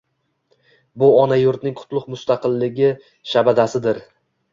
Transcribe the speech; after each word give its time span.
Bu 1.01 1.09
ona 1.17 1.37
yurtimning 1.39 1.75
qutlugʻ 1.81 2.07
mustaqilligi 2.13 2.89
shabadasidir… 3.35 4.01